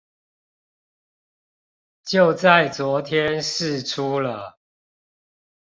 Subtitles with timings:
[2.03, 4.57] 就在昨天釋出了